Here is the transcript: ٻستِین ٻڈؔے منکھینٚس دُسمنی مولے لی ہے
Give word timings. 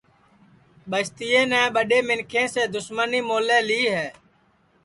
ٻستِین 0.89 1.51
ٻڈؔے 1.73 1.99
منکھینٚس 2.07 2.53
دُسمنی 2.73 3.19
مولے 3.27 3.59
لی 3.67 3.81
ہے 3.93 4.07